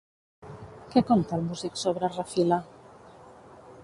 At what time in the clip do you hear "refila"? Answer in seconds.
2.15-2.59